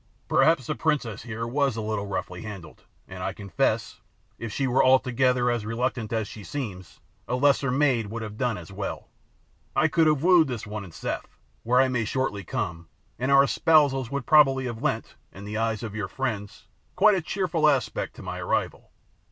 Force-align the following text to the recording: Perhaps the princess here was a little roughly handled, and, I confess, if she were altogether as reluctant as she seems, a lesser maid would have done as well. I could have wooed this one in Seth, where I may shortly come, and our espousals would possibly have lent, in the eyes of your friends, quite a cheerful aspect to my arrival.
Perhaps 0.27 0.65
the 0.65 0.73
princess 0.73 1.21
here 1.21 1.45
was 1.45 1.75
a 1.75 1.81
little 1.81 2.07
roughly 2.07 2.41
handled, 2.41 2.85
and, 3.07 3.21
I 3.21 3.33
confess, 3.33 4.01
if 4.39 4.51
she 4.51 4.65
were 4.65 4.83
altogether 4.83 5.51
as 5.51 5.63
reluctant 5.63 6.11
as 6.11 6.27
she 6.27 6.43
seems, 6.43 6.99
a 7.27 7.35
lesser 7.35 7.69
maid 7.69 8.07
would 8.07 8.23
have 8.23 8.35
done 8.35 8.57
as 8.57 8.71
well. 8.71 9.09
I 9.75 9.87
could 9.87 10.07
have 10.07 10.23
wooed 10.23 10.47
this 10.47 10.65
one 10.65 10.83
in 10.83 10.91
Seth, 10.91 11.37
where 11.61 11.79
I 11.79 11.87
may 11.87 12.05
shortly 12.05 12.43
come, 12.43 12.87
and 13.19 13.31
our 13.31 13.43
espousals 13.43 14.09
would 14.09 14.25
possibly 14.25 14.65
have 14.65 14.81
lent, 14.81 15.17
in 15.31 15.45
the 15.45 15.57
eyes 15.57 15.83
of 15.83 15.93
your 15.93 16.07
friends, 16.07 16.65
quite 16.95 17.13
a 17.13 17.21
cheerful 17.21 17.69
aspect 17.69 18.15
to 18.15 18.23
my 18.23 18.39
arrival. 18.39 18.89